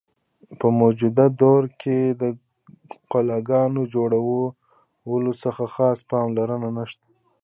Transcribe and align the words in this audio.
په 0.59 0.67
موجوده 0.79 1.25
دور 1.41 1.63
کښې 1.81 1.99
د 2.21 2.23
قلاګانو 3.11 3.81
جوړولو 3.93 5.31
څۀ 5.41 5.49
خاص 5.73 5.99
پام 6.09 6.27
لرنه 6.37 6.69
نشته۔ 6.77 7.05